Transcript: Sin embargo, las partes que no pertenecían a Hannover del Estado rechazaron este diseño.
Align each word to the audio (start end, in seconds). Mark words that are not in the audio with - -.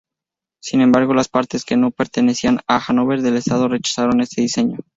Sin 0.63 0.81
embargo, 0.81 1.13
las 1.13 1.29
partes 1.29 1.63
que 1.63 1.77
no 1.77 1.91
pertenecían 1.91 2.61
a 2.67 2.79
Hannover 2.79 3.21
del 3.21 3.37
Estado 3.37 3.67
rechazaron 3.67 4.19
este 4.21 4.41
diseño. 4.41 4.79